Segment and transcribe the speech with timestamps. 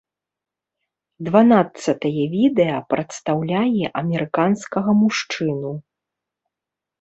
[1.25, 5.71] Дванаццатае відэа прадстаўляе амерыканскага мужчыну.